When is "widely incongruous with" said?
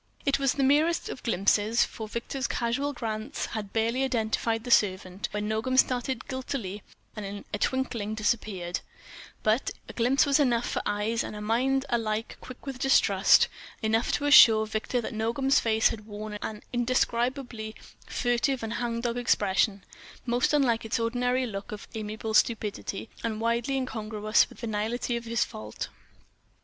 23.39-24.61